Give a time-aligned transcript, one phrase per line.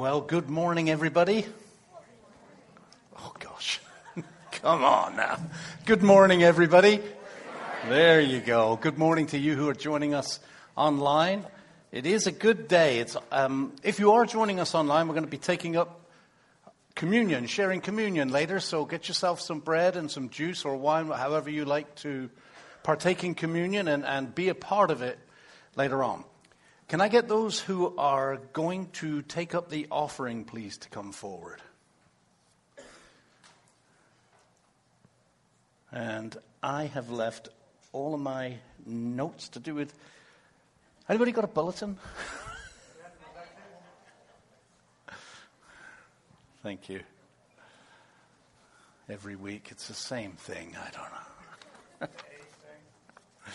[0.00, 1.44] Well, good morning, everybody.
[3.18, 3.82] Oh, gosh.
[4.52, 5.38] Come on now.
[5.84, 7.02] Good morning, everybody.
[7.86, 8.76] There you go.
[8.76, 10.40] Good morning to you who are joining us
[10.74, 11.44] online.
[11.92, 13.04] It is a good day.
[13.30, 16.00] Um, if you are joining us online, we're going to be taking up
[16.94, 18.58] communion, sharing communion later.
[18.58, 22.30] So get yourself some bread and some juice or wine, however you like to
[22.82, 25.18] partake in communion and, and be a part of it
[25.76, 26.24] later on.
[26.90, 31.12] Can I get those who are going to take up the offering, please, to come
[31.12, 31.62] forward?
[35.92, 37.48] And I have left
[37.92, 39.94] all of my notes to do with.
[41.08, 41.96] Anybody got a bulletin?
[46.64, 47.02] Thank you.
[49.08, 50.76] Every week it's the same thing.
[50.76, 52.08] I don't know.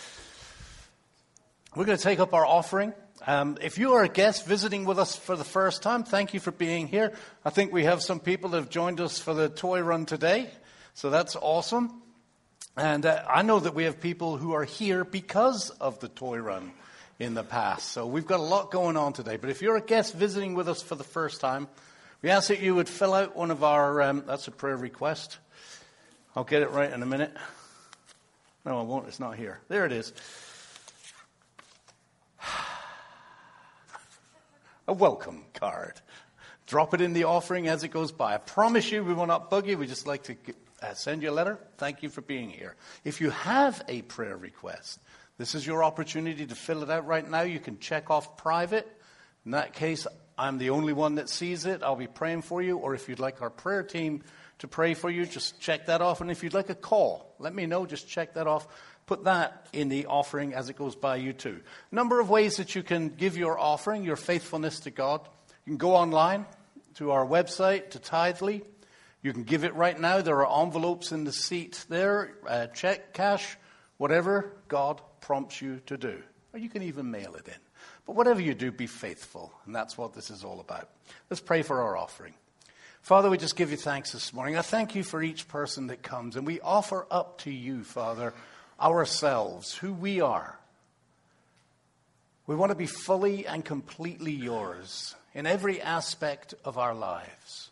[1.76, 2.94] We're going to take up our offering.
[3.24, 6.40] Um, if you are a guest visiting with us for the first time, thank you
[6.40, 7.12] for being here.
[7.44, 10.50] I think we have some people that have joined us for the toy run today,
[10.94, 12.02] so that's awesome.
[12.76, 16.38] And uh, I know that we have people who are here because of the toy
[16.38, 16.72] run
[17.18, 17.88] in the past.
[17.90, 19.36] So we've got a lot going on today.
[19.36, 21.68] But if you're a guest visiting with us for the first time,
[22.22, 25.38] we ask that you would fill out one of our, um, that's a prayer request.
[26.34, 27.32] I'll get it right in a minute.
[28.66, 29.08] No, I won't.
[29.08, 29.60] It's not here.
[29.68, 30.12] There it is.
[34.88, 36.00] A welcome card.
[36.66, 38.34] Drop it in the offering as it goes by.
[38.34, 39.78] I promise you we will not bug you.
[39.78, 40.36] We just like to
[40.82, 41.58] uh, send you a letter.
[41.78, 42.74] Thank you for being here.
[43.04, 45.00] If you have a prayer request,
[45.38, 47.42] this is your opportunity to fill it out right now.
[47.42, 48.86] You can check off private.
[49.44, 50.06] In that case,
[50.38, 51.82] I'm the only one that sees it.
[51.82, 52.78] I'll be praying for you.
[52.78, 54.22] Or if you'd like our prayer team
[54.58, 56.20] to pray for you, just check that off.
[56.20, 57.86] And if you'd like a call, let me know.
[57.86, 58.66] Just check that off
[59.06, 61.60] put that in the offering as it goes by you too.
[61.90, 65.20] Number of ways that you can give your offering, your faithfulness to God.
[65.64, 66.44] You can go online
[66.94, 68.62] to our website, to Tithely.
[69.22, 70.20] You can give it right now.
[70.20, 73.56] There are envelopes in the seat there, uh, check, cash,
[73.96, 76.22] whatever God prompts you to do.
[76.52, 77.54] Or you can even mail it in.
[78.06, 79.52] But whatever you do, be faithful.
[79.66, 80.88] And that's what this is all about.
[81.28, 82.34] Let's pray for our offering.
[83.02, 84.56] Father, we just give you thanks this morning.
[84.56, 86.36] I thank you for each person that comes.
[86.36, 88.32] And we offer up to you, Father,
[88.80, 90.58] ourselves, who we are.
[92.46, 97.70] We want to be fully and completely yours in every aspect of our lives.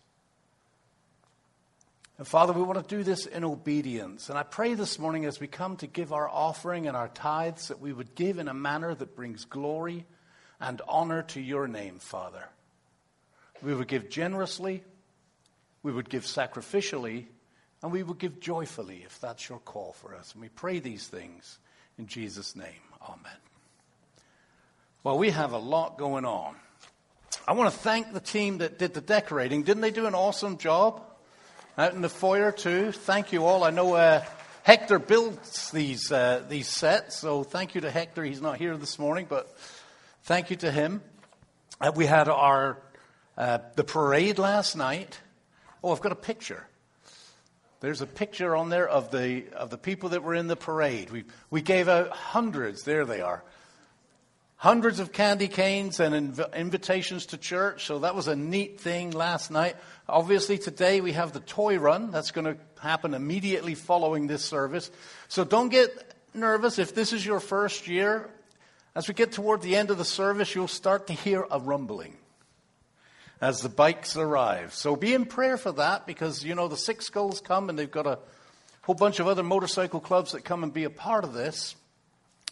[2.16, 4.28] And Father, we want to do this in obedience.
[4.28, 7.68] And I pray this morning as we come to give our offering and our tithes
[7.68, 10.06] that we would give in a manner that brings glory
[10.60, 12.48] and honor to your name, Father.
[13.62, 14.84] We would give generously,
[15.82, 17.26] we would give sacrificially,
[17.84, 20.32] and we will give joyfully if that's your call for us.
[20.32, 21.58] And we pray these things
[21.98, 22.80] in Jesus' name.
[23.02, 23.36] Amen.
[25.02, 26.56] Well, we have a lot going on.
[27.46, 29.64] I want to thank the team that did the decorating.
[29.64, 31.02] Didn't they do an awesome job
[31.76, 32.90] out in the foyer too?
[32.90, 33.62] Thank you all.
[33.62, 34.24] I know uh,
[34.62, 38.24] Hector builds these uh, these sets, so thank you to Hector.
[38.24, 39.54] He's not here this morning, but
[40.22, 41.02] thank you to him.
[41.82, 42.78] Uh, we had our
[43.36, 45.20] uh, the parade last night.
[45.82, 46.66] Oh, I've got a picture.
[47.84, 51.10] There's a picture on there of the, of the people that were in the parade.
[51.10, 53.44] We, we gave out hundreds, there they are,
[54.56, 57.84] hundreds of candy canes and inv- invitations to church.
[57.84, 59.76] So that was a neat thing last night.
[60.08, 62.10] Obviously, today we have the toy run.
[62.10, 64.90] That's going to happen immediately following this service.
[65.28, 65.90] So don't get
[66.32, 68.30] nervous if this is your first year.
[68.94, 72.16] As we get toward the end of the service, you'll start to hear a rumbling
[73.40, 74.74] as the bikes arrive.
[74.74, 77.90] So be in prayer for that because, you know, the Six Skulls come and they've
[77.90, 78.18] got a
[78.82, 81.74] whole bunch of other motorcycle clubs that come and be a part of this.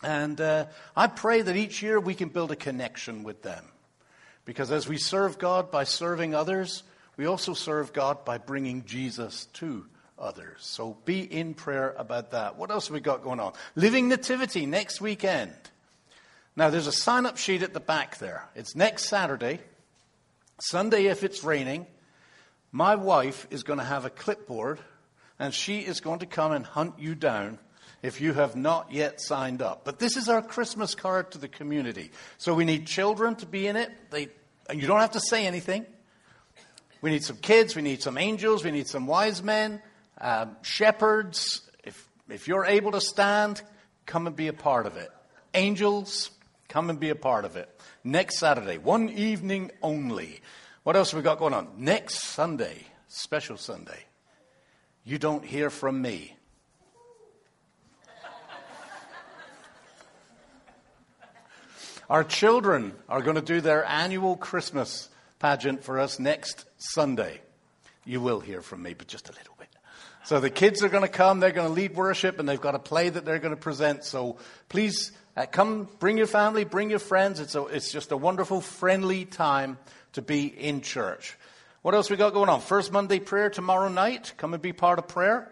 [0.02, 0.66] And uh,
[0.96, 3.64] I pray that each year we can build a connection with them.
[4.44, 6.82] Because as we serve God by serving others,
[7.16, 9.86] we also serve God by bringing Jesus to
[10.18, 10.58] others.
[10.60, 12.56] So be in prayer about that.
[12.56, 13.52] What else have we got going on?
[13.76, 15.52] Living Nativity next weekend.
[16.56, 18.48] Now, there's a sign up sheet at the back there.
[18.54, 19.60] It's next Saturday.
[20.62, 21.88] Sunday, if it's raining,
[22.70, 24.78] my wife is going to have a clipboard
[25.36, 27.58] and she is going to come and hunt you down
[28.00, 29.84] if you have not yet signed up.
[29.84, 32.12] But this is our Christmas card to the community.
[32.38, 33.90] So we need children to be in it.
[34.10, 34.28] They,
[34.70, 35.84] and you don't have to say anything.
[37.00, 39.82] We need some kids, we need some angels, we need some wise men,
[40.20, 41.68] um, shepherds.
[41.82, 43.60] If, if you're able to stand,
[44.06, 45.10] come and be a part of it.
[45.54, 46.30] Angels,
[46.72, 47.68] come and be a part of it
[48.02, 50.40] next Saturday, one evening only.
[50.84, 51.68] What else have we got going on?
[51.76, 54.06] Next Sunday, special Sunday,
[55.04, 56.34] you don't hear from me.
[62.08, 65.10] Our children are going to do their annual Christmas
[65.40, 67.42] pageant for us next Sunday.
[68.06, 69.68] You will hear from me, but just a little bit.
[70.24, 72.74] So the kids are going to come, they're going to lead worship, and they've got
[72.74, 74.04] a play that they're going to present.
[74.04, 77.40] So please uh, come, bring your family, bring your friends.
[77.40, 79.78] It's, a, it's just a wonderful, friendly time
[80.12, 81.38] to be in church.
[81.80, 82.60] What else we got going on?
[82.60, 84.34] First Monday prayer tomorrow night.
[84.36, 85.50] Come and be part of prayer.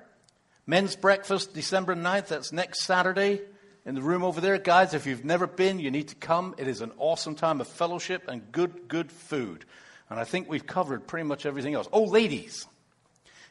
[0.67, 2.29] Men's breakfast December 9th.
[2.29, 3.41] That's next Saturday
[3.87, 4.59] in the room over there.
[4.59, 6.55] Guys, if you've never been, you need to come.
[6.59, 9.65] It is an awesome time of fellowship and good, good food.
[10.11, 11.89] And I think we've covered pretty much everything else.
[11.93, 12.67] Oh, ladies.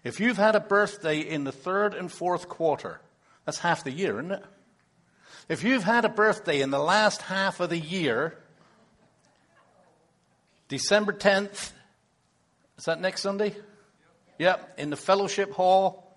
[0.03, 3.01] If you've had a birthday in the third and fourth quarter,
[3.45, 4.45] that's half the year, isn't it?
[5.49, 8.37] If you've had a birthday in the last half of the year,
[10.67, 11.71] December 10th,
[12.77, 13.55] is that next Sunday?
[14.37, 16.15] Yep, in the fellowship hall,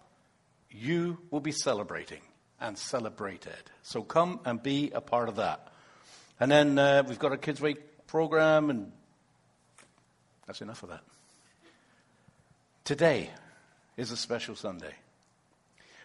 [0.70, 2.20] you will be celebrating
[2.60, 3.54] and celebrated.
[3.82, 5.66] So come and be a part of that.
[6.38, 8.92] And then uh, we've got a Kids Week program, and
[10.46, 11.02] that's enough of that.
[12.84, 13.30] Today,
[13.96, 14.94] is a special Sunday.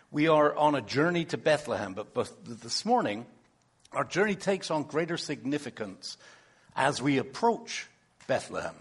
[0.10, 3.26] We are on a journey to Bethlehem, but, this morning,
[3.92, 6.18] our journey takes on greater significance
[6.76, 7.88] as we approach
[8.26, 8.76] Bethlehem.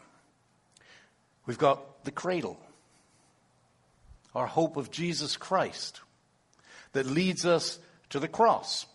[1.44, 2.61] We've got the cradle,
[4.34, 6.00] our hope of Jesus Christ,
[6.93, 7.81] that leads us
[8.11, 8.87] to the cross,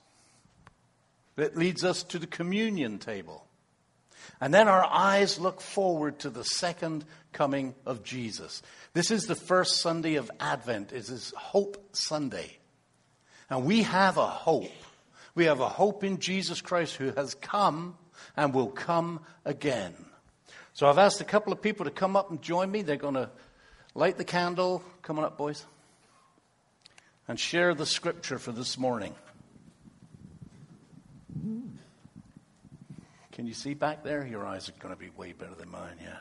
[1.35, 3.45] that leads us to the communion table.
[4.39, 8.61] And then our eyes look forward to the second coming of Jesus.
[8.93, 10.91] This is the first Sunday of Advent.
[10.91, 12.57] It is Hope Sunday.
[13.49, 14.71] And we have a hope.
[15.35, 17.97] We have a hope in Jesus Christ who has come
[18.35, 19.93] and will come again.
[20.73, 22.81] So I've asked a couple of people to come up and join me.
[22.81, 23.29] They're going to
[23.93, 24.83] light the candle.
[25.01, 25.65] Come on up, boys.
[27.27, 29.13] And share the scripture for this morning.
[33.41, 34.23] Can you see back there?
[34.23, 36.17] Your eyes are going to be way better than mine, yeah.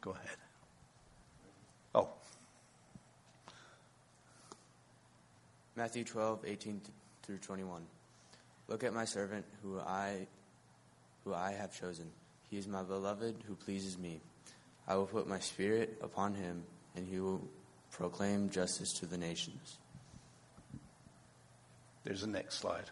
[0.00, 0.36] Go ahead.
[1.94, 2.08] Oh.
[5.76, 6.80] Matthew 12, 18
[7.22, 7.82] through 21.
[8.66, 10.26] Look at my servant who I
[11.22, 12.10] who I have chosen.
[12.50, 14.20] He is my beloved who pleases me.
[14.88, 16.64] I will put my spirit upon him,
[16.96, 17.48] and he will
[17.90, 19.78] proclaim justice to the nations.
[22.04, 22.90] There's the next slide.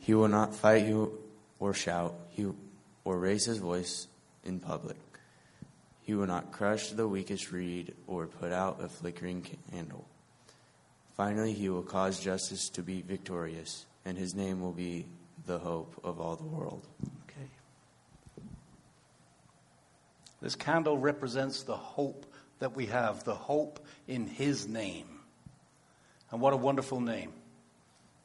[0.00, 1.18] He will not fight you
[1.58, 2.46] or shout, he,
[3.04, 4.06] or raise his voice
[4.44, 4.96] in public.
[6.02, 10.06] He will not crush the weakest reed or put out a flickering candle.
[11.16, 15.04] Finally, he will cause justice to be victorious, and his name will be
[15.46, 16.86] the hope of all the world.
[17.24, 17.48] Okay.
[20.40, 22.26] This candle represents the hope
[22.60, 25.06] that we have, the hope in his name.
[26.30, 27.32] And what a wonderful name.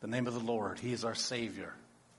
[0.02, 0.80] The name of the Lord.
[0.80, 1.74] He is our Savior.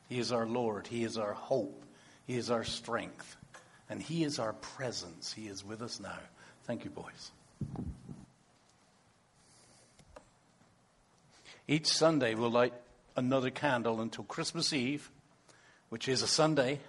[0.09, 0.87] He is our Lord.
[0.87, 1.85] He is our hope.
[2.27, 3.37] He is our strength.
[3.91, 5.33] And He is our presence.
[5.33, 6.19] He is with us now.
[6.65, 7.31] Thank you, boys.
[11.69, 12.75] Each Sunday, we'll light
[13.17, 15.11] another candle until Christmas Eve,
[15.91, 16.81] which is a Sunday.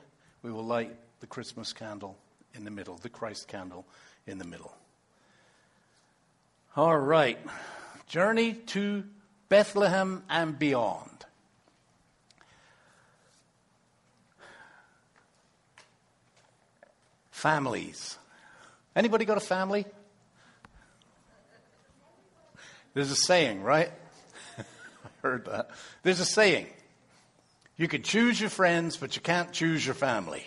[0.41, 2.17] We will light the Christmas candle
[2.55, 3.85] in the middle, the Christ candle
[4.25, 4.73] in the middle.
[6.75, 7.37] All right.
[8.07, 9.03] Journey to
[9.49, 11.25] Bethlehem and beyond.
[17.31, 18.17] Families.
[18.95, 19.85] Anybody got a family?
[22.93, 23.91] There's a saying, right?
[24.57, 24.63] I
[25.21, 25.69] heard that.
[26.03, 26.67] There's a saying.
[27.77, 30.45] You can choose your friends, but you can't choose your family.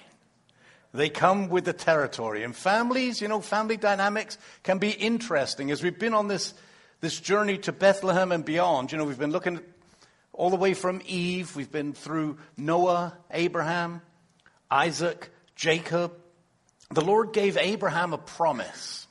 [0.93, 2.45] They come with the territory.
[2.45, 5.71] And families, you know, family dynamics can be interesting.
[5.71, 6.55] As we've been on this,
[7.01, 9.61] this journey to Bethlehem and beyond, you know, we've been looking
[10.33, 14.01] all the way from Eve, we've been through Noah, Abraham,
[14.71, 16.13] Isaac, Jacob,
[16.91, 19.08] the Lord gave Abraham a promise.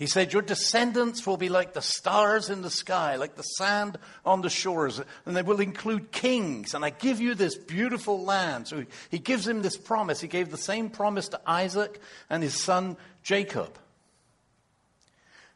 [0.00, 3.98] He said, Your descendants will be like the stars in the sky, like the sand
[4.24, 6.72] on the shores, and they will include kings.
[6.72, 8.66] And I give you this beautiful land.
[8.66, 10.18] So he gives him this promise.
[10.18, 13.76] He gave the same promise to Isaac and his son Jacob.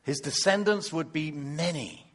[0.03, 2.07] His descendants would be many.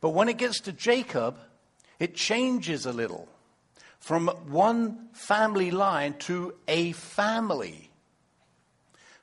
[0.00, 1.38] But when it gets to Jacob,
[2.00, 3.28] it changes a little
[4.00, 7.89] from one family line to a family.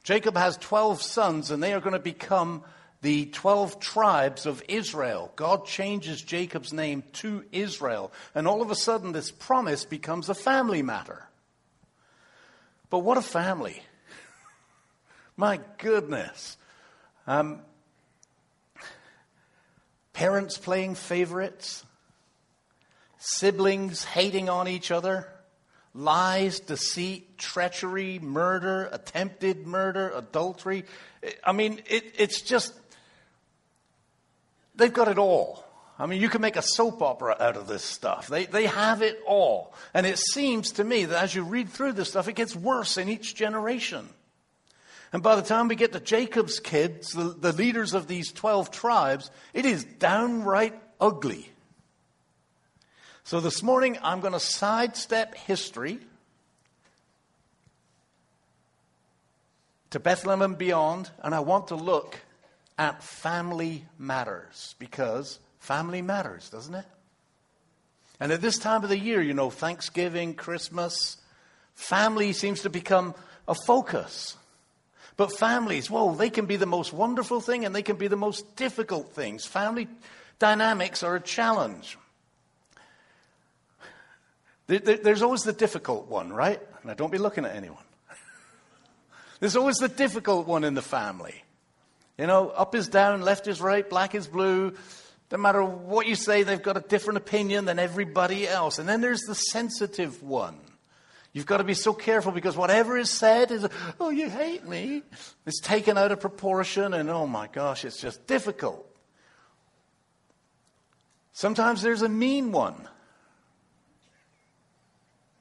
[0.08, 2.64] Jacob has 12 sons, and they are going to become
[3.02, 5.34] the 12 tribes of Israel.
[5.36, 10.34] God changes Jacob's name to Israel, and all of a sudden, this promise becomes a
[10.34, 11.28] family matter.
[12.90, 13.84] But what a family!
[15.36, 16.56] My goodness.
[17.28, 17.60] Um,
[20.14, 21.84] parents playing favorites,
[23.18, 25.28] siblings hating on each other,
[25.98, 30.86] lies, deceit, treachery, murder, attempted murder, adultery.
[31.44, 32.74] I mean, it, it's just,
[34.76, 35.66] they've got it all.
[36.00, 38.28] I mean, you can make a soap opera out of this stuff.
[38.28, 39.74] They, they have it all.
[39.96, 42.98] And it seems to me that as you read through this stuff, it gets worse
[42.98, 44.08] in each generation.
[45.12, 48.70] And by the time we get to Jacob's kids, the, the leaders of these 12
[48.70, 51.50] tribes, it is downright ugly.
[53.28, 56.00] So this morning, I'm going to sidestep history
[59.90, 62.18] to Bethlehem and beyond, and I want to look
[62.78, 66.86] at family matters because family matters, doesn't it?
[68.22, 71.18] And at this time of the year, you know, Thanksgiving, Christmas,
[71.74, 73.14] family seems to become
[73.46, 74.38] a focus.
[75.18, 78.16] But families, whoa, they can be the most wonderful thing and they can be the
[78.16, 79.46] most difficult things.
[79.46, 79.90] Family
[80.40, 81.98] dynamics are a challenge.
[84.68, 86.62] There's always the difficult one, right?
[86.84, 87.84] Now, don't be looking at anyone.
[89.40, 91.44] There's always the difficult one in the family.
[92.18, 94.74] You know, up is down, left is right, black is blue.
[95.32, 98.80] No matter what you say, they've got a different opinion than everybody else.
[98.80, 100.58] And then there's the sensitive one.
[101.34, 103.68] You've got to be so careful because whatever is said is,
[104.00, 105.04] oh, you hate me.
[105.46, 108.84] It's taken out of proportion, and oh my gosh, it's just difficult.
[111.34, 112.88] Sometimes there's a mean one.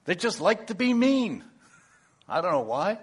[0.06, 1.44] They just like to be mean.
[2.28, 2.98] I don't know why.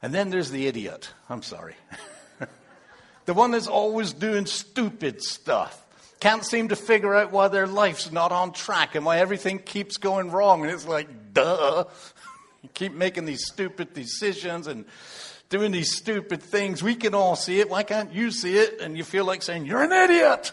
[0.00, 1.10] And then there's the idiot.
[1.28, 1.74] I'm sorry.
[3.24, 5.84] the one that's always doing stupid stuff.
[6.20, 9.96] Can't seem to figure out why their life's not on track and why everything keeps
[9.96, 10.62] going wrong.
[10.62, 11.84] And it's like, duh.
[12.62, 14.84] You keep making these stupid decisions and
[15.48, 16.82] doing these stupid things.
[16.82, 17.70] We can all see it.
[17.70, 18.80] Why can't you see it?
[18.80, 20.52] And you feel like saying, You're an idiot.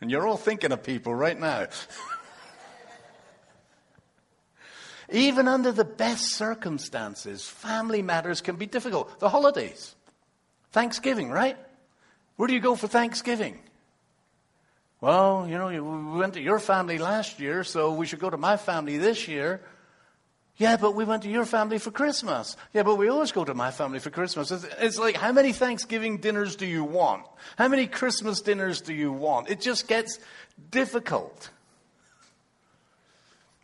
[0.00, 1.66] And you're all thinking of people right now.
[5.10, 9.20] Even under the best circumstances, family matters can be difficult.
[9.20, 9.94] The holidays,
[10.72, 11.56] Thanksgiving, right?
[12.36, 13.60] Where do you go for Thanksgiving?
[15.00, 18.36] Well, you know, we went to your family last year, so we should go to
[18.36, 19.60] my family this year.
[20.58, 22.56] Yeah, but we went to your family for Christmas.
[22.72, 24.50] Yeah, but we always go to my family for Christmas.
[24.50, 27.26] It's, it's, like, how many Thanksgiving dinners do you want?
[27.58, 29.50] How many Christmas dinners do you want?
[29.50, 30.18] It just gets
[30.70, 31.50] difficult.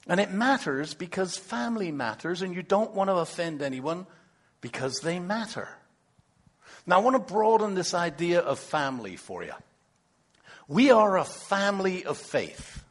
[0.07, 4.07] And it matters because family matters, and you don't want to offend anyone
[4.61, 5.69] because they matter.
[6.87, 9.55] Now, I want to broaden this idea of family for you.
[10.69, 12.82] We are a family of faith.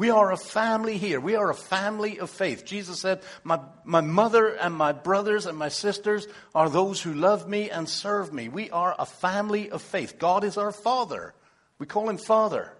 [0.00, 1.20] We are a family here.
[1.20, 2.64] We are a family of faith.
[2.64, 7.46] Jesus said, my, my mother and my brothers and my sisters are those who love
[7.46, 8.48] me and serve me.
[8.48, 10.18] We are a family of faith.
[10.18, 11.34] God is our Father.
[11.78, 12.72] We call Him Father.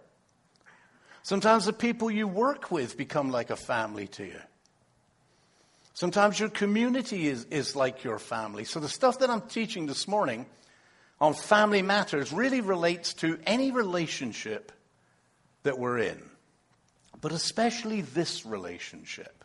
[1.22, 4.40] Sometimes the people you work with become like a family to you.
[5.92, 8.64] Sometimes your community is, is like your family.
[8.64, 10.46] So the stuff that I'm teaching this morning
[11.20, 14.72] on family matters really relates to any relationship
[15.64, 16.29] that we're in
[17.20, 19.44] but especially this relationship,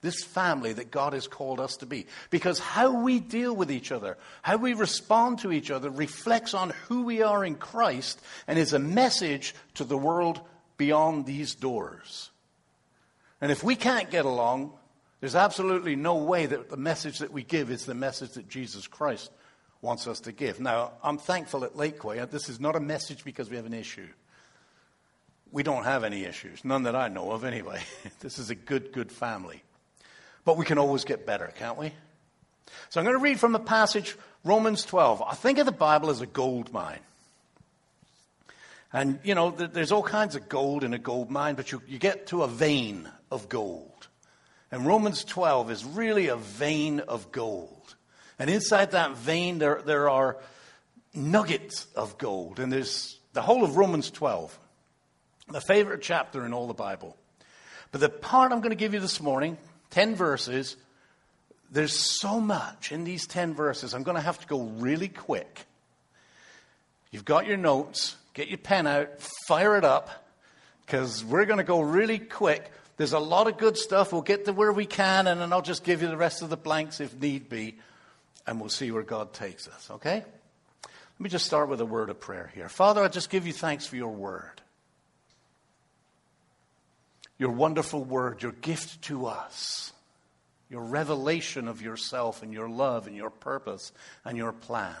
[0.00, 2.06] this family that God has called us to be.
[2.30, 6.70] Because how we deal with each other, how we respond to each other, reflects on
[6.88, 10.40] who we are in Christ and is a message to the world
[10.76, 12.30] beyond these doors.
[13.40, 14.72] And if we can't get along,
[15.20, 18.86] there's absolutely no way that the message that we give is the message that Jesus
[18.86, 19.30] Christ
[19.82, 20.60] wants us to give.
[20.60, 22.30] Now, I'm thankful at Lakeway.
[22.30, 24.08] This is not a message because we have an issue
[25.52, 26.64] we don't have any issues.
[26.64, 27.82] None that I know of, anyway.
[28.20, 29.62] this is a good, good family.
[30.44, 31.92] But we can always get better, can't we?
[32.88, 35.22] So I'm going to read from the passage, Romans 12.
[35.22, 37.00] I think of the Bible as a gold mine.
[38.92, 41.98] And, you know, there's all kinds of gold in a gold mine, but you, you
[41.98, 44.08] get to a vein of gold.
[44.72, 47.94] And Romans 12 is really a vein of gold.
[48.38, 50.38] And inside that vein, there, there are
[51.14, 52.58] nuggets of gold.
[52.58, 54.58] And there's the whole of Romans 12
[55.50, 57.16] my favorite chapter in all the Bible.
[57.92, 59.58] But the part I'm going to give you this morning,
[59.90, 60.76] 10 verses,
[61.70, 63.94] there's so much in these 10 verses.
[63.94, 65.66] I'm going to have to go really quick.
[67.10, 69.08] You've got your notes, get your pen out,
[69.48, 70.10] fire it up,
[70.86, 72.70] because we're going to go really quick.
[72.96, 74.12] There's a lot of good stuff.
[74.12, 76.50] We'll get to where we can, and then I'll just give you the rest of
[76.50, 77.76] the blanks if need be,
[78.46, 80.22] and we'll see where God takes us, okay?
[80.84, 82.68] Let me just start with a word of prayer here.
[82.68, 84.59] Father, I just give you thanks for your word
[87.40, 89.92] your wonderful word, your gift to us.
[90.68, 93.90] your revelation of yourself and your love and your purpose
[94.24, 94.94] and your plan.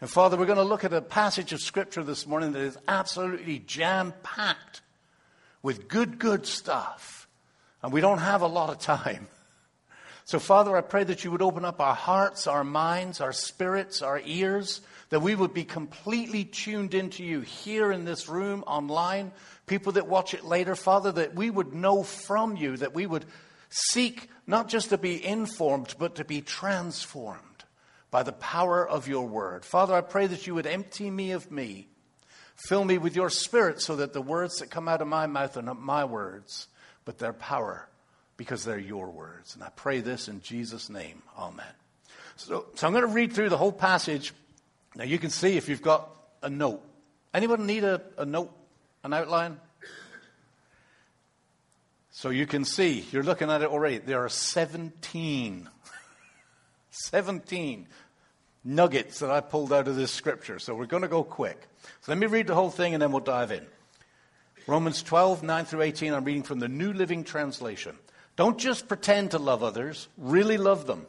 [0.00, 2.78] And Father, we're going to look at a passage of Scripture this morning that is
[2.86, 4.82] absolutely jam packed
[5.60, 7.26] with good, good stuff.
[7.82, 9.26] And we don't have a lot of time.
[10.28, 14.02] So, Father, I pray that you would open up our hearts, our minds, our spirits,
[14.02, 19.30] our ears, that we would be completely tuned into you here in this room, online,
[19.66, 23.24] people that watch it later, Father, that we would know from you, that we would
[23.68, 27.42] seek not just to be informed, but to be transformed
[28.10, 29.64] by the power of your word.
[29.64, 31.88] Father, I pray that you would empty me of me,
[32.54, 35.56] fill me with your spirit so that the words that come out of my mouth
[35.56, 36.68] are not my words,
[37.04, 37.88] but their power
[38.36, 39.54] because they're your words.
[39.54, 41.22] And I pray this in Jesus' name.
[41.36, 41.66] Amen.
[42.36, 44.32] So, so I'm going to read through the whole passage.
[44.94, 46.08] Now you can see if you've got
[46.42, 46.82] a note.
[47.34, 48.50] Anyone need a, a note,
[49.06, 49.58] an outline?
[52.10, 53.98] So you can see, you're looking at it already.
[53.98, 55.68] There are 17,
[56.90, 57.86] 17
[58.64, 60.58] nuggets that I pulled out of this scripture.
[60.58, 61.68] So we're going to go quick.
[62.00, 63.64] So let me read the whole thing and then we'll dive in.
[64.66, 67.96] Romans 12, 9 through 18, I'm reading from the New Living Translation.
[68.34, 71.06] Don't just pretend to love others, really love them.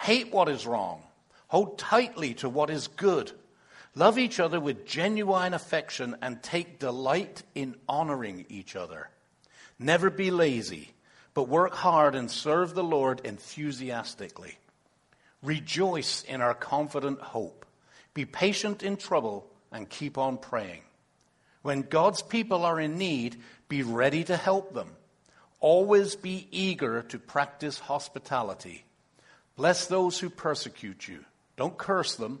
[0.00, 1.02] Hate what is wrong.
[1.48, 3.32] Hold tightly to what is good.
[3.94, 9.08] Love each other with genuine affection and take delight in honoring each other.
[9.78, 10.92] Never be lazy,
[11.34, 14.58] but work hard and serve the Lord enthusiastically.
[15.42, 17.64] Rejoice in our confident hope.
[18.14, 20.82] Be patient in trouble and keep on praying.
[21.62, 23.36] When God's people are in need,
[23.68, 24.90] be ready to help them.
[25.60, 28.84] Always be eager to practice hospitality.
[29.56, 31.24] Bless those who persecute you.
[31.56, 32.40] Don't curse them.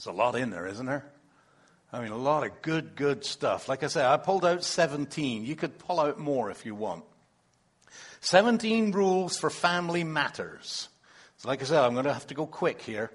[0.00, 1.04] There's a lot in there, isn't there?
[1.92, 3.68] I mean, a lot of good, good stuff.
[3.68, 5.44] Like I say, I pulled out 17.
[5.44, 7.04] You could pull out more if you want.
[8.20, 10.88] 17 rules for family matters.
[11.36, 13.10] So like I said, I'm going to have to go quick here.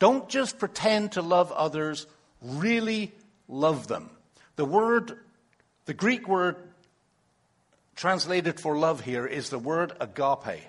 [0.00, 2.08] Don't just pretend to love others,
[2.42, 3.12] really
[3.46, 4.10] love them.
[4.56, 5.16] The word,
[5.84, 6.56] the Greek word
[7.94, 10.64] translated for love here is the word agape.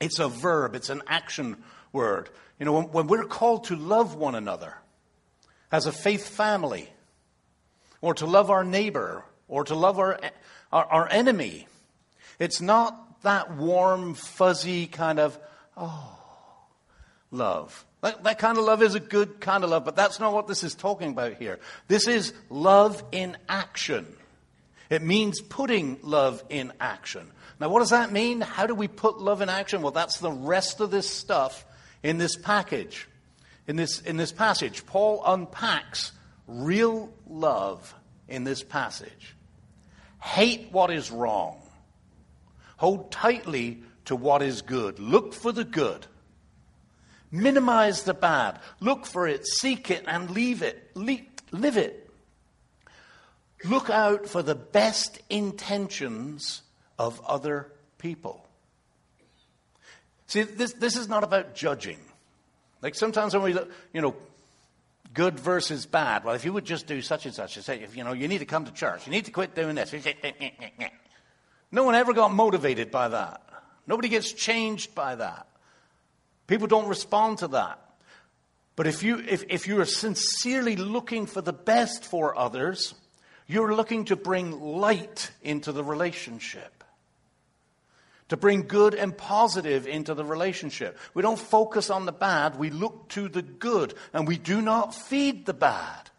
[0.00, 2.30] It's a verb, it's an action word.
[2.58, 4.74] You know, when, when we're called to love one another
[5.70, 6.88] as a faith family,
[8.00, 10.18] or to love our neighbor, or to love our,
[10.72, 11.66] our, our enemy,
[12.38, 15.38] it's not that warm, fuzzy kind of,
[15.76, 16.16] oh,
[17.30, 17.84] love.
[18.02, 20.46] That, that kind of love is a good kind of love, but that's not what
[20.46, 21.58] this is talking about here.
[21.88, 24.06] This is love in action.
[24.88, 27.30] It means putting love in action.
[27.58, 28.40] Now, what does that mean?
[28.40, 29.82] How do we put love in action?
[29.82, 31.64] Well, that's the rest of this stuff
[32.06, 33.08] in this package.
[33.66, 36.12] In this, in this passage, Paul unpacks
[36.46, 37.92] real love
[38.28, 39.34] in this passage.
[40.20, 41.60] Hate what is wrong.
[42.76, 45.00] Hold tightly to what is good.
[45.00, 46.06] Look for the good.
[47.32, 48.60] Minimize the bad.
[48.78, 50.92] Look for it, seek it, and leave it.
[50.94, 52.08] live it.
[53.64, 56.62] Look out for the best intentions
[57.00, 58.45] of other people.
[60.26, 61.98] See, this, this is not about judging.
[62.82, 64.14] Like sometimes when we look, you know,
[65.14, 66.24] good versus bad.
[66.24, 68.28] Well, if you would just do such and such, and say, if, you know, you
[68.28, 69.94] need to come to church, you need to quit doing this.
[71.72, 73.42] No one ever got motivated by that.
[73.86, 75.46] Nobody gets changed by that.
[76.46, 77.80] People don't respond to that.
[78.76, 82.94] But if you, if, if you are sincerely looking for the best for others,
[83.46, 86.75] you're looking to bring light into the relationship,
[88.28, 90.98] to bring good and positive into the relationship.
[91.14, 94.94] We don't focus on the bad, we look to the good, and we do not
[94.94, 96.10] feed the bad.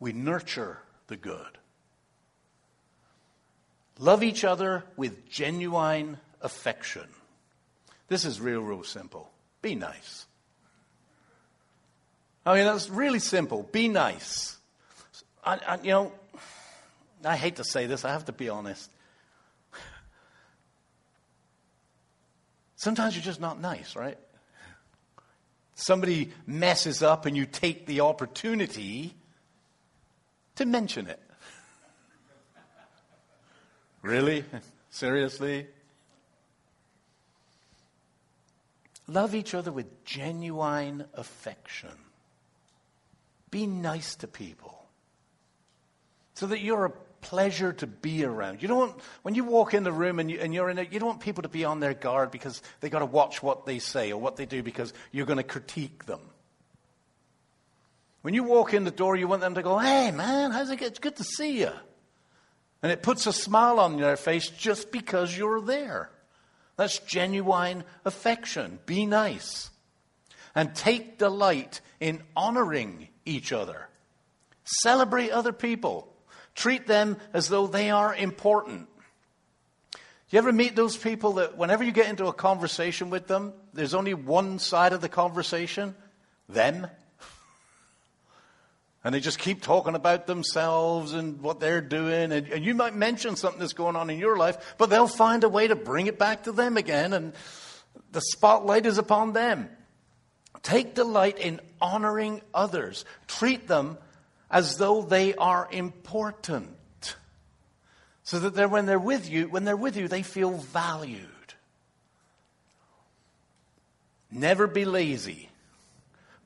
[0.00, 1.58] We nurture the good.
[3.98, 7.06] Love each other with genuine affection.
[8.06, 9.30] This is real, real simple.
[9.60, 10.26] Be nice.
[12.46, 13.64] I mean, that's really simple.
[13.64, 14.56] Be nice.
[15.44, 16.12] I, I, you know,
[17.24, 18.90] I hate to say this, I have to be honest.
[22.78, 24.16] Sometimes you're just not nice, right?
[25.74, 29.14] Somebody messes up and you take the opportunity
[30.54, 31.20] to mention it.
[34.00, 34.44] Really?
[34.90, 35.66] Seriously?
[39.08, 41.90] Love each other with genuine affection.
[43.50, 44.86] Be nice to people
[46.34, 48.62] so that you're a pleasure to be around.
[48.62, 50.98] You don't want, when you walk in the room and, you, you're in it, you
[50.98, 53.78] don't want people to be on their guard because they've got to watch what they
[53.78, 56.20] say or what they do because you're going to critique them.
[58.22, 60.82] When you walk in the door, you want them to go, hey man, how's it?
[60.82, 61.70] It's good to see you.
[62.82, 66.10] And it puts a smile on their face just because you're there.
[66.76, 68.78] That's genuine affection.
[68.86, 69.70] Be nice.
[70.54, 73.88] And take delight in honoring each other.
[74.82, 76.12] Celebrate other people.
[76.58, 78.88] Treat them as though they are important.
[80.28, 83.94] You ever meet those people that whenever you get into a conversation with them, there's
[83.94, 85.94] only one side of the conversation?
[86.48, 86.88] Them.
[89.04, 92.32] And they just keep talking about themselves and what they're doing.
[92.32, 95.44] And, and, you might mention something that's going on in your life, but they'll find
[95.44, 97.12] a way to bring it back to them again.
[97.12, 97.34] And
[98.10, 99.70] the spotlight is upon them.
[100.64, 103.04] Take delight in honoring others.
[103.28, 103.96] Treat them
[104.50, 107.16] as though they are important.
[108.24, 111.24] So that they're, when they're with you, when they're with you, they feel valued.
[114.30, 115.48] Never be lazy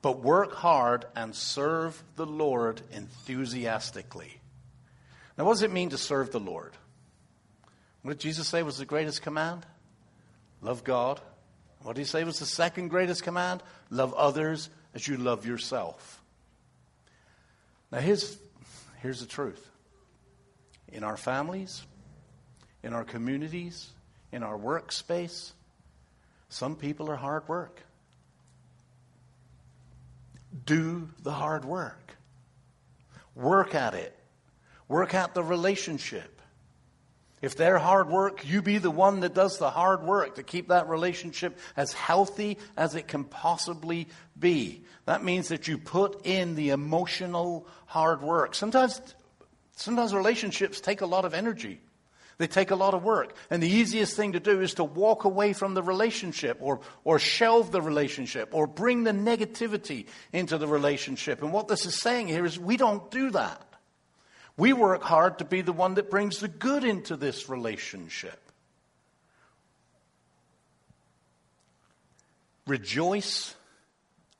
[0.03, 4.37] but work hard and serve the Lord enthusiastically.
[5.37, 6.73] Now, what does it mean to serve the Lord?
[8.01, 9.65] What did Jesus say was the greatest command?
[10.61, 11.21] Love God.
[11.83, 13.63] What did he say was the second greatest command?
[13.89, 16.21] Love others as you love yourself.
[17.93, 18.37] Now, here's,
[19.01, 19.69] here's the truth
[20.91, 21.85] in our families,
[22.83, 23.87] in our communities,
[24.33, 25.53] in our workspace,
[26.49, 27.83] some people are hard work
[30.65, 32.15] do the hard work.
[33.35, 34.17] Work at it.
[34.87, 36.32] Work at the relationship.
[37.43, 40.69] If they're hard work, you be the one that does the hard work to keep
[40.69, 44.07] that relationship as healthy as it can possibly
[44.39, 44.85] be.
[45.07, 48.55] That means that you put in the emotional hard work.
[48.55, 49.01] Sometimes,
[49.75, 51.81] sometimes relationships take a lot of energy.
[52.37, 53.35] They take a lot of work.
[53.49, 57.19] And the easiest thing to do is to walk away from the relationship or, or
[57.19, 61.43] shelve the relationship or bring the negativity into the relationship.
[61.43, 63.72] And what this is saying here is we don't do that.
[64.55, 68.39] We work hard to be the one that brings the good into this relationship.
[72.67, 73.55] Rejoice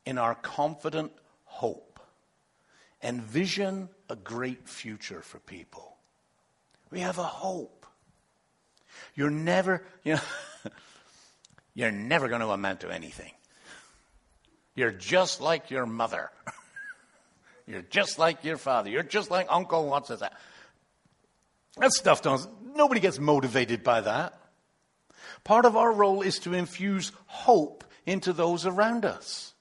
[0.05, 1.11] in our confident
[1.45, 1.99] hope.
[3.01, 5.97] Envision a great future for people.
[6.89, 7.85] We have a hope.
[9.15, 10.21] You're never, you know,
[11.73, 13.31] you're never going to amount to anything.
[14.75, 16.29] You're just like your mother.
[17.67, 18.89] You're just like your father.
[18.89, 20.33] You're just like Uncle what's that.
[21.77, 24.39] That stuff doesn't, nobody gets motivated by that.
[25.43, 29.53] Part of our role is to infuse hope into those around us.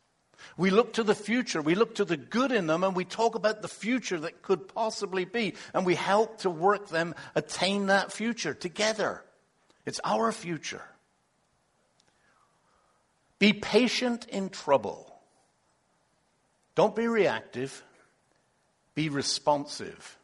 [0.56, 3.34] We look to the future, we look to the good in them, and we talk
[3.34, 8.12] about the future that could possibly be, and we help to work them attain that
[8.12, 9.24] future together.
[9.86, 10.82] It's our future.
[13.38, 15.08] Be patient in trouble.
[16.74, 17.82] Don't be reactive.
[18.94, 20.18] Be responsive.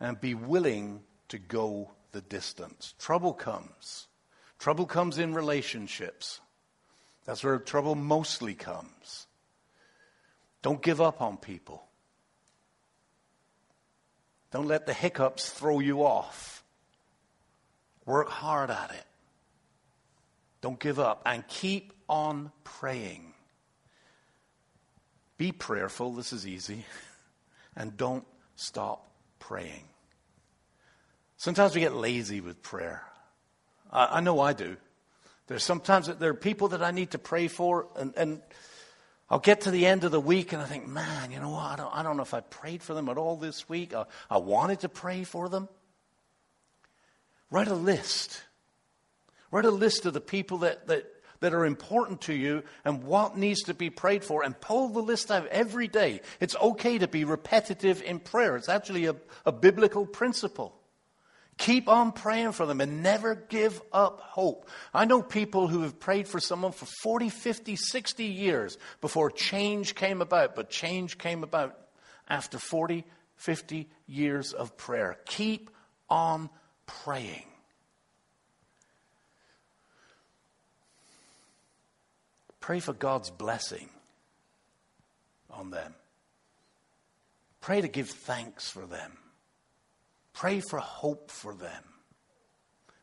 [0.00, 2.94] And be willing to go the distance.
[2.98, 4.06] Trouble comes.
[4.58, 6.40] Trouble comes in relationships.
[7.24, 9.26] That's where trouble mostly comes.
[10.62, 11.86] Don't give up on people.
[14.50, 16.64] Don't let the hiccups throw you off.
[18.04, 19.04] Work hard at it.
[20.60, 23.34] Don't give up and keep on praying.
[25.36, 26.12] Be prayerful.
[26.12, 26.84] This is easy.
[27.76, 29.84] And don't stop praying.
[31.36, 33.02] Sometimes we get lazy with prayer.
[33.92, 34.76] I, I know I do.
[35.46, 38.42] There's sometimes there are people that I need to pray for, and, and
[39.28, 41.64] I'll get to the end of the week and I think, man, you know what?
[41.64, 43.94] I don't, I don't know if I prayed for them at all this week.
[43.94, 45.68] I, I wanted to pray for them.
[47.50, 48.42] Write a list.
[49.50, 51.15] Write a list of the people that, that,
[51.46, 55.00] that are important to you and what needs to be prayed for and pull the
[55.00, 56.22] list out every day.
[56.40, 58.56] It's okay to be repetitive in prayer.
[58.56, 60.74] It's actually a, a biblical principle.
[61.56, 64.68] Keep on praying for them and never give up hope.
[64.92, 69.94] I know people who have prayed for someone for 40, 50, 60 years before change
[69.94, 71.78] came about, but change came about
[72.28, 73.04] after 40,
[73.36, 75.16] 50 years of prayer.
[75.26, 75.70] Keep
[76.10, 76.50] on
[76.86, 77.46] praying.
[82.66, 83.88] Pray for God's blessing
[85.52, 85.94] on them.
[87.60, 89.12] Pray to give thanks for them.
[90.32, 91.84] Pray for hope for them.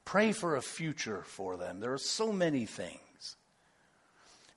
[0.03, 1.79] Pray for a future for them.
[1.79, 3.37] There are so many things.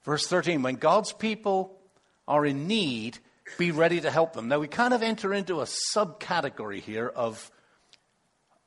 [0.02, 1.78] Verse 13 When God's people
[2.26, 3.16] are in need,
[3.58, 4.48] be ready to help them.
[4.48, 7.48] Now, we kind of enter into a subcategory here of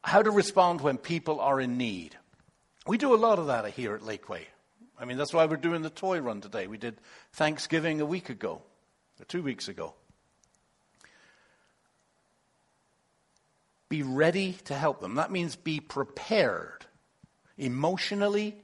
[0.06, 2.16] how to respond when people are in need.
[2.88, 4.46] We do a lot of that here at Lakeway.
[5.00, 6.68] I mean, that's why we're doing the toy run today.
[6.68, 6.98] We did
[7.34, 8.62] Thanksgiving a week ago,
[9.20, 9.94] or two weeks ago.
[13.88, 15.16] Be ready to help them.
[15.16, 16.86] That means be prepared
[17.58, 18.56] emotionally,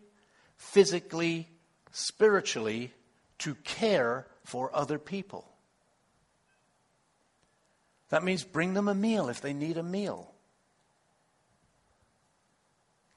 [0.57, 1.47] physically,
[1.91, 2.93] spiritually
[3.39, 5.49] to care for other people.
[8.09, 10.31] That means bring them a meal if they need a meal.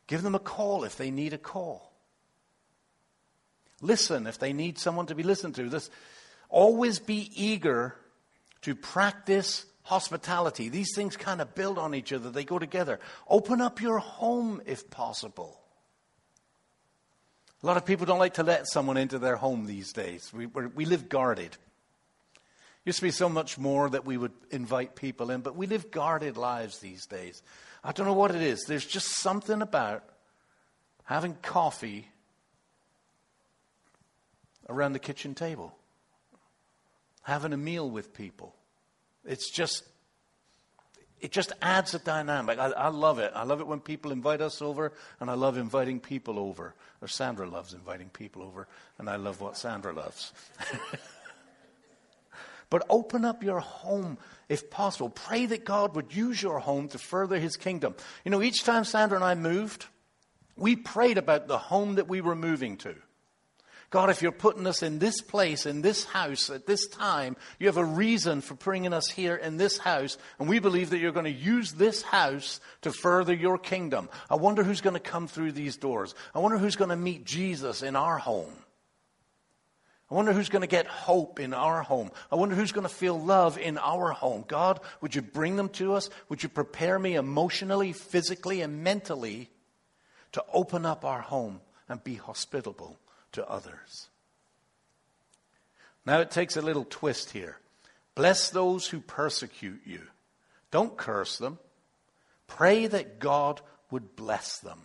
[0.07, 1.88] Give them a call if they need a call.
[3.81, 5.69] Listen if they need someone to be listened to.
[5.69, 5.91] This,
[6.49, 7.95] always be eager
[8.63, 10.69] to practice hospitality.
[10.69, 13.01] These things kind of build on each other, they go together.
[13.29, 15.61] Open up your home if possible.
[17.63, 20.31] A lot of people don't like to let someone into their home these days.
[20.33, 21.57] We, we live guarded.
[22.85, 25.91] Used to be so much more that we would invite people in, but we live
[25.91, 27.43] guarded lives these days.
[27.83, 28.65] I don't know what it is.
[28.65, 30.05] There's just something about
[31.05, 32.09] having coffee
[34.69, 35.75] around the kitchen table,
[37.23, 38.55] having a meal with people.
[39.25, 39.85] It's just,
[41.21, 42.59] it just adds a dynamic.
[42.59, 43.33] I, I, love it.
[43.35, 46.75] I love it when people invite us over, and I love inviting people over.
[47.01, 50.33] Or Sandra loves inviting people over, and I love what Sandra loves.
[52.71, 55.11] but open up your home if possible.
[55.11, 57.95] Pray that God would use your home to further his kingdom.
[58.25, 59.87] You know, each time Sandra and I moved,
[60.57, 62.95] we prayed about the home that we were moving to.
[63.91, 67.69] God, if you're putting us in this place, in this house, at this time, you
[67.69, 71.13] have a reason for bringing us here in this house, and we believe that you're
[71.13, 74.11] going to use this house to further your kingdom.
[74.29, 76.15] I wonder who's going to come through these doors.
[76.35, 78.53] I wonder who's going to meet Jesus in our home.
[80.11, 82.11] I wonder who's going to get hope in our home.
[82.31, 84.45] I wonder who's going to feel love in our home.
[84.47, 86.11] God, would you bring them to us?
[86.29, 89.51] Would you prepare me emotionally, physically, and mentally
[90.33, 92.99] to open up our home and be hospitable
[93.39, 94.09] to others.
[96.05, 97.59] Now it takes a little twist here.
[98.15, 100.03] Bless those who persecute you.
[100.71, 101.59] Don't curse them.
[102.49, 104.81] Pray that God would bless them.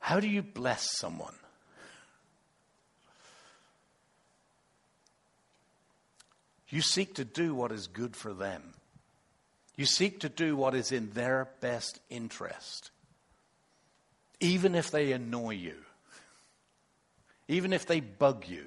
[0.00, 1.34] How do you bless someone?
[6.68, 8.74] You seek to do what is good for them.
[9.76, 12.90] You seek to do what is in their best interest,
[14.40, 15.76] even if they annoy you
[17.50, 18.64] even if they bug you,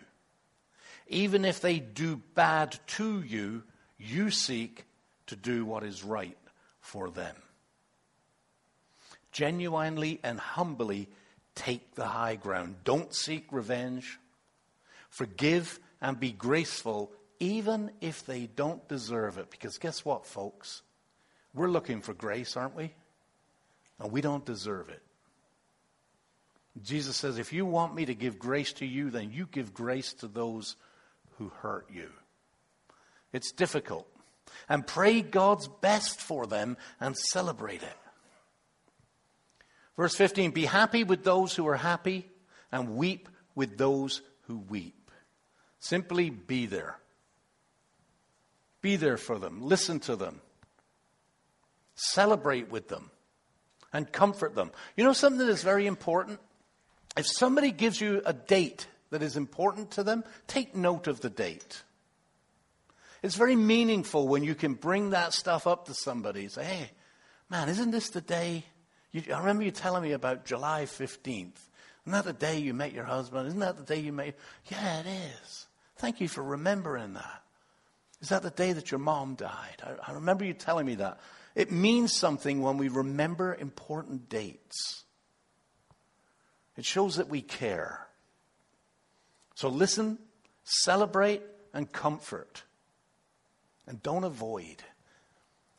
[1.08, 3.64] even if they do bad to you,
[3.98, 4.84] you seek
[5.28, 6.38] to do what is right
[6.82, 7.36] for them.
[9.32, 11.08] Genuinely and humbly
[11.56, 12.76] take the high ground.
[12.84, 14.20] Don't seek revenge.
[15.10, 19.50] Forgive and be graceful, even if they don't deserve it.
[19.50, 20.82] Because guess what, folks?
[21.54, 22.94] We're looking for grace, aren't we?
[23.98, 25.03] And we don't deserve it.
[26.82, 30.14] Jesus says, if you want me to give grace to you, then you give grace
[30.16, 30.76] to those
[31.38, 32.10] who hurt you.
[33.32, 34.08] It's difficult.
[34.68, 37.98] And pray God's best for them and celebrate it.
[39.96, 42.28] Verse 15 Be happy with those who are happy
[42.72, 45.12] and weep with those who weep.
[45.80, 46.98] Simply be there.
[48.82, 49.62] Be there for them.
[49.62, 50.42] Listen to them.
[51.96, 53.12] Celebrate with them
[53.92, 54.72] and comfort them.
[54.98, 56.40] You know something that's very important?
[57.16, 61.30] If somebody gives you a date that is important to them, take note of the
[61.30, 61.84] date.
[63.22, 66.42] It's very meaningful when you can bring that stuff up to somebody.
[66.42, 66.92] and Say, hey,
[67.50, 68.66] man, isn't this the day?
[69.12, 71.58] You, I remember you telling me about July 15th.
[72.06, 73.48] Isn't that the day you met your husband?
[73.48, 74.36] Isn't that the day you met?
[74.70, 75.68] Yeah, it is.
[75.98, 77.44] Thank you for remembering that.
[78.22, 79.82] Is that the day that your mom died?
[79.84, 81.20] I, I remember you telling me that.
[81.56, 85.03] It means something when we remember important dates.
[86.78, 88.08] It shows that we care.
[89.56, 90.18] So listen,
[90.64, 91.42] celebrate,
[91.74, 92.64] and comfort.
[93.88, 94.78] And don't avoid.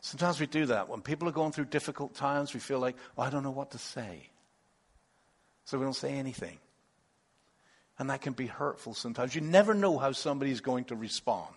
[0.00, 0.88] Sometimes we do that.
[0.88, 3.70] When people are going through difficult times, we feel like, oh, I don't know what
[3.70, 4.28] to say.
[5.64, 6.58] So we don't say anything.
[7.98, 9.34] And that can be hurtful sometimes.
[9.34, 11.54] You never know how somebody's going to respond.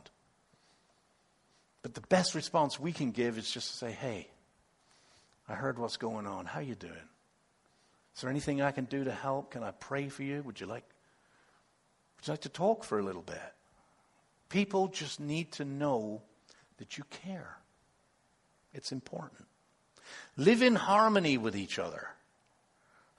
[1.82, 4.30] But the best response we can give is just to say, hey,
[5.50, 6.46] I heard what's going on.
[6.46, 6.94] How you doing?
[8.18, 9.52] Is there anything I can do to help?
[9.52, 10.42] Can I pray for you?
[10.42, 10.84] Would you like,
[12.16, 13.40] would you like to talk for a little bit?
[14.50, 16.24] People just need to know
[16.78, 17.58] that you care.
[18.74, 19.46] It's important.
[20.36, 22.08] Live in harmony with each other.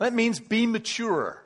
[0.01, 1.45] That means be mature.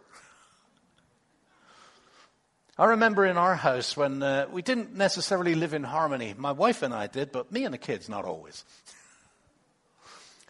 [2.78, 6.34] I remember in our house when uh, we didn't necessarily live in harmony.
[6.38, 8.64] My wife and I did, but me and the kids, not always.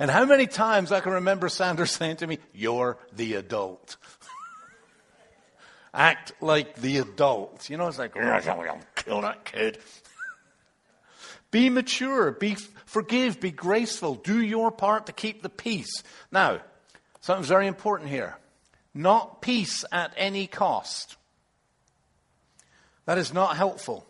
[0.02, 3.96] and how many times I can remember Sandra saying to me, You're the adult.
[5.94, 7.70] Act like the adult.
[7.70, 9.78] You know, it's like, oh, kill that kid.
[11.52, 16.02] be mature, be forgive, be graceful, do your part to keep the peace.
[16.32, 16.62] Now,
[17.20, 18.36] something's very important here.
[18.92, 21.16] Not peace at any cost.
[23.04, 24.04] That is not helpful.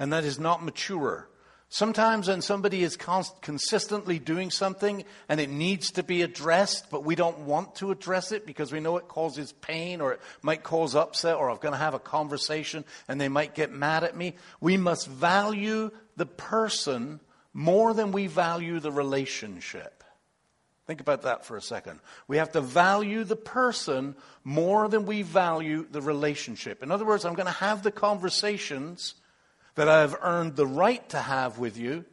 [0.00, 1.28] And that is not mature.
[1.70, 7.14] Sometimes when somebody is consistently doing something and it needs to be addressed, but we
[7.14, 10.94] don't want to address it because we know it causes pain or it might cause
[10.94, 14.34] upset or I'm going to have a conversation and they might get mad at me,
[14.62, 17.20] we must value the person
[17.52, 20.04] more than we value the relationship.
[20.86, 22.00] Think about that for a second.
[22.28, 26.82] We have to value the person more than we value the relationship.
[26.82, 29.14] In other words, I'm going to have the conversations
[29.78, 32.04] that I have earned the right to have with you,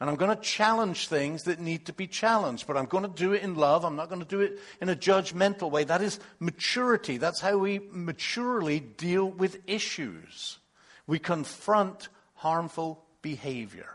[0.00, 3.08] and I'm going to challenge things that need to be challenged, but I'm going to
[3.08, 3.84] do it in love.
[3.84, 5.84] I'm not going to do it in a judgmental way.
[5.84, 7.16] That is maturity.
[7.16, 10.58] That's how we maturely deal with issues.
[11.06, 13.94] We confront harmful behavior.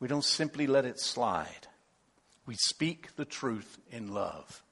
[0.00, 1.68] We don't simply let it slide.
[2.44, 4.64] We speak the truth in love.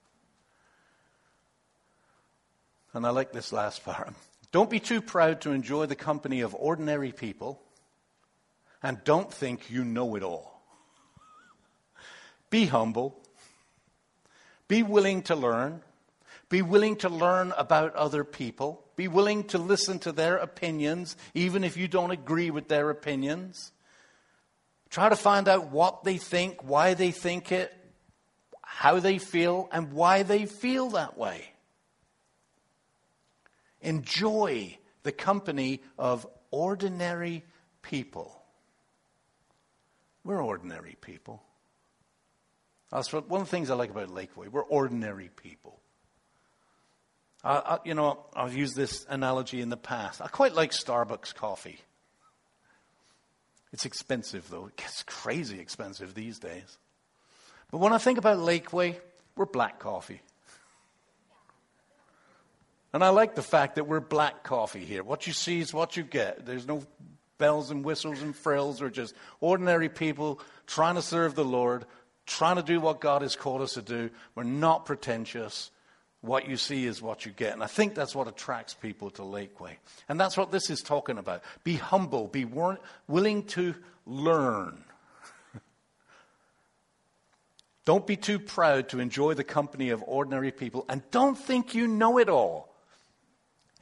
[2.93, 4.13] And I like this last part.
[4.53, 7.63] Don't be too proud to enjoy the company of ordinary people,
[8.83, 10.63] and don't think you know it all.
[12.51, 13.19] Be humble.
[14.69, 15.81] Be willing to learn.
[16.51, 18.85] Be willing to learn about other people.
[18.95, 23.73] Be willing to listen to their opinions, even if you don't agree with their opinions.
[24.91, 27.73] Try to find out what they think, why they think it,
[28.61, 31.52] how they feel, and why they feel that way.
[33.83, 37.45] Enjoy the company of ordinary
[37.83, 38.41] people.
[40.25, 41.43] We're ordinary people.
[42.91, 44.49] That's what, one of the things I like about Lakeway.
[44.49, 45.81] We're ordinary people.
[47.43, 50.21] I, I, you know, I've used this analogy in the past.
[50.23, 51.81] I quite like Starbucks coffee.
[53.73, 54.67] It's expensive, though.
[54.67, 56.79] It gets crazy expensive these days.
[57.71, 58.97] But when I think about Lakeway,
[59.35, 60.21] we're black coffee.
[62.93, 65.03] And I like the fact that we're black coffee here.
[65.03, 66.45] What you see is what you get.
[66.45, 66.83] There's no
[67.39, 68.81] bells and whistles and frills.
[68.81, 71.87] We're just ordinary people trying to serve the Lord,
[72.27, 74.11] trying to do what God has called us to do.
[74.35, 75.71] We're not pretentious.
[76.21, 77.53] What you see is what you get.
[77.55, 79.77] And I think that's what attracts people to Lakeway.
[80.09, 81.43] And that's what this is talking about.
[81.65, 83.75] Be humble, be willing to
[84.07, 84.85] learn.
[87.85, 91.89] don't be too proud to enjoy the company of ordinary people, and don't think you
[91.89, 92.72] know it all.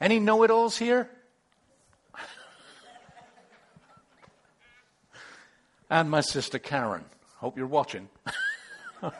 [0.01, 1.09] Any know it alls here?
[5.91, 7.05] and my sister Karen.
[7.37, 8.09] Hope you're watching.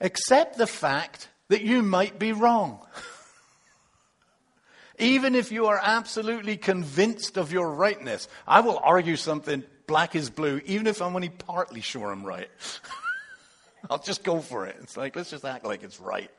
[0.00, 2.80] Accept the fact that you might be wrong.
[4.98, 10.28] Even if you are absolutely convinced of your rightness, I will argue something black is
[10.28, 12.50] blue, even if I'm only partly sure I'm right.
[13.90, 14.76] I'll just go for it.
[14.82, 16.30] It's like, let's just act like it's right.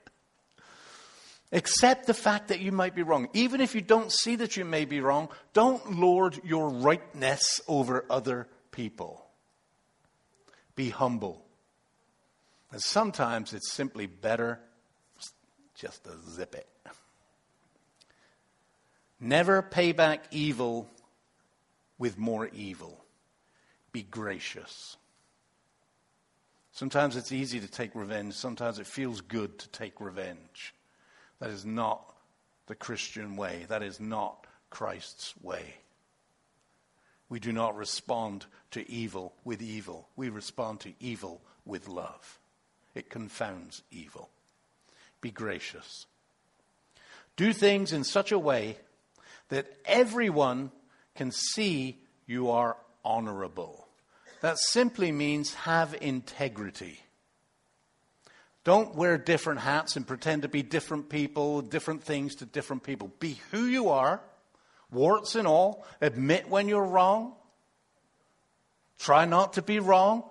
[1.51, 3.29] Accept the fact that you might be wrong.
[3.33, 8.05] Even if you don't see that you may be wrong, don't lord your rightness over
[8.09, 9.25] other people.
[10.75, 11.45] Be humble.
[12.71, 14.59] And sometimes it's simply better
[15.75, 16.67] just to zip it.
[19.19, 20.89] Never pay back evil
[21.97, 23.03] with more evil.
[23.91, 24.97] Be gracious.
[26.75, 28.33] Sometimes it's easy to take revenge.
[28.33, 30.75] Sometimes it feels good to take revenge.
[31.39, 32.03] That is not
[32.67, 33.65] the Christian way.
[33.69, 35.75] That is not Christ's way.
[37.29, 40.09] We do not respond to evil with evil.
[40.17, 42.39] We respond to evil with love.
[42.93, 44.29] It confounds evil.
[45.21, 46.07] Be gracious.
[47.37, 48.77] Do things in such a way
[49.47, 50.71] that everyone
[51.15, 53.84] can see you are honorable.
[54.41, 56.99] That simply means have integrity.
[58.63, 63.11] Don't wear different hats and pretend to be different people, different things to different people.
[63.19, 64.21] Be who you are,
[64.91, 65.85] warts and all.
[66.01, 67.33] Admit when you're wrong.
[68.97, 70.23] Try not to be wrong.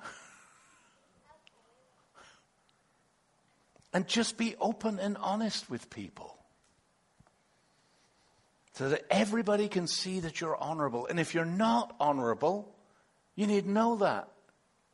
[3.93, 6.37] And just be open and honest with people
[8.73, 11.07] so that everybody can see that you're honorable.
[11.07, 12.74] And if you're not honorable,
[13.37, 14.29] you need to know that.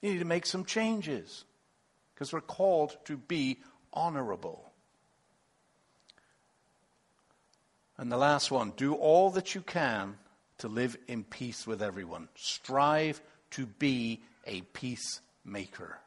[0.00, 1.44] You need to make some changes
[2.14, 3.58] because we're called to be
[3.92, 4.70] honorable.
[7.98, 10.16] And the last one do all that you can
[10.58, 12.28] to live in peace with everyone.
[12.34, 13.20] Strive
[13.52, 15.98] to be a peacemaker.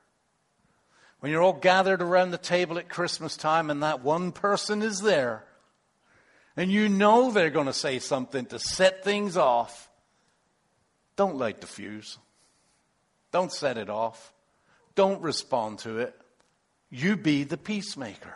[1.19, 5.01] When you're all gathered around the table at Christmas time and that one person is
[5.01, 5.43] there,
[6.57, 9.89] and you know they're going to say something to set things off,
[11.15, 12.17] don't light the fuse.
[13.33, 14.31] Don't set it off.
[14.95, 16.15] Don't respond to it.
[16.91, 18.35] You be the peacemaker.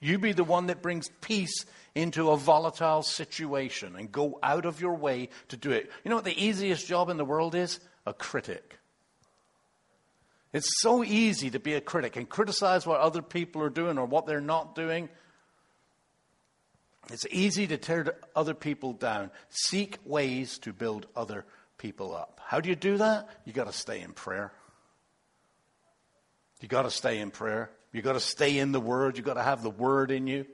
[0.00, 1.64] You be the one that brings peace
[1.94, 5.90] into a volatile situation and go out of your way to do it.
[6.04, 7.80] You know what the easiest job in the world is?
[8.04, 8.78] A critic.
[10.52, 14.06] It's so easy to be a critic and criticize what other people are doing or
[14.06, 15.08] what they're not doing.
[17.10, 19.30] It's easy to tear other people down.
[19.48, 21.44] Seek ways to build other
[21.78, 22.40] people up.
[22.44, 23.28] How do you do that?
[23.44, 24.52] You got to stay in prayer.
[26.60, 27.70] You got to stay in prayer.
[27.92, 29.16] You got to stay in the Word.
[29.16, 30.46] You got to have the Word in you.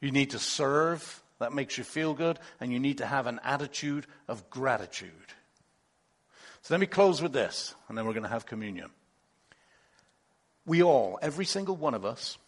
[0.00, 1.22] You need to serve.
[1.38, 2.38] That makes you feel good.
[2.60, 5.10] And you need to have an attitude of gratitude.
[6.62, 8.90] So let me close with this, and then we're going to have communion.
[10.64, 12.38] We all, every single one of us,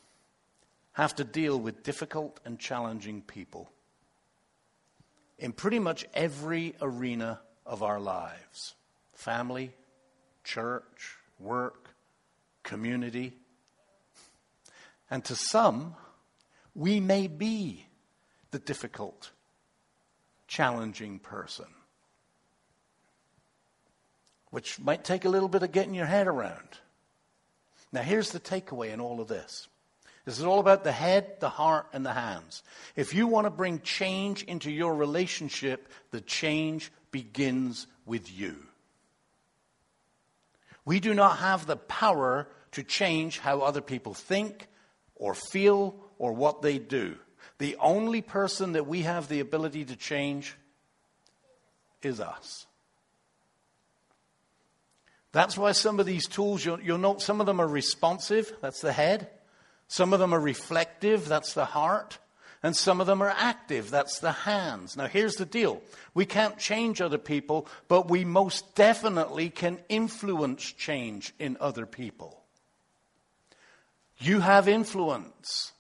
[0.93, 3.73] have to deal with difficult and challenging people
[5.39, 8.75] in pretty much every arena of our lives
[9.15, 9.73] family,
[10.43, 11.91] church, work,
[12.63, 13.33] community.
[15.11, 15.95] And to some,
[16.75, 17.87] we may be
[18.51, 19.31] the difficult,
[20.49, 21.67] challenging person,
[24.51, 26.69] which might take a little bit of getting your head around.
[27.93, 29.69] Now, here's the takeaway in all of this.
[30.25, 32.63] This is all about the head, the heart, and the hands.
[32.97, 38.57] If you want to bring change into your relationship, the change begins with you.
[40.87, 44.69] We do not have the power to change how other people think
[45.15, 47.17] or feel or what they do.
[47.59, 50.57] The only person that we have the ability to change
[52.03, 52.67] is us.
[55.33, 58.81] That's why some of these tools, you'll, you'll note some of them are responsive, that's
[58.81, 59.29] the head.
[59.89, 62.19] Some of them are reflective, that's the heart.
[62.63, 64.97] And some of them are active, that's the hands.
[64.97, 65.83] Now, here's the deal
[66.15, 72.43] we can't change other people, but we most definitely can influence change in other people.
[74.19, 75.73] You have influence.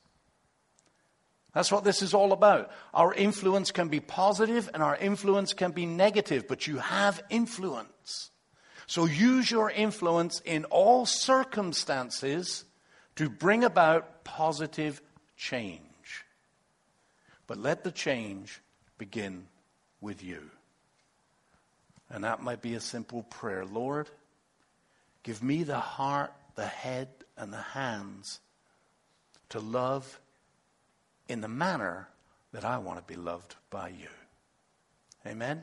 [1.55, 2.70] That's what this is all about.
[2.92, 8.30] Our influence can be positive and our influence can be negative, but you have influence.
[8.86, 12.64] So use your influence in all circumstances
[13.16, 15.00] to bring about positive
[15.36, 15.80] change.
[17.46, 18.60] But let the change
[18.98, 19.46] begin
[20.00, 20.50] with you.
[22.10, 24.08] And that might be a simple prayer Lord,
[25.22, 28.40] give me the heart, the head, and the hands
[29.50, 30.20] to love
[31.28, 32.08] in the manner
[32.52, 34.08] that I want to be loved by you.
[35.26, 35.62] Amen.